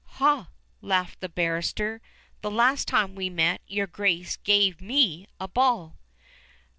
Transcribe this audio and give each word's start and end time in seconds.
"Hah," 0.13 0.47
laughed 0.81 1.19
the 1.21 1.29
barrister, 1.29 2.01
"the 2.41 2.49
last 2.49 2.87
time 2.87 3.13
we 3.13 3.29
met, 3.29 3.61
your 3.67 3.85
Grace 3.85 4.35
gave 4.37 4.81
me 4.81 5.27
a 5.39 5.47
ball." 5.47 5.99